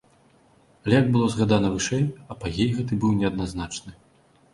[0.85, 2.01] Але, як было згадана вышэй,
[2.37, 3.93] апагей гэты быў неадназначны.